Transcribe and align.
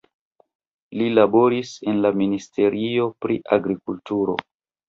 Li 1.01 1.09
laboris 1.17 1.75
en 1.93 2.01
la 2.07 2.13
Ministerio 2.23 3.07
pri 3.27 3.41
Agrikulturo. 3.59 4.39